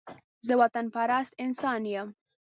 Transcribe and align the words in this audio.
زه 0.47 0.53
وطن 0.61 0.85
پرست 0.93 1.31
انسان 1.45 1.81
يم 1.93 2.07